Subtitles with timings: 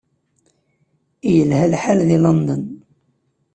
[1.33, 2.63] Yelha lḥal deg London.